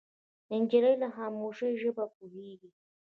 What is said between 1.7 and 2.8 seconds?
ژبه پوهېږي.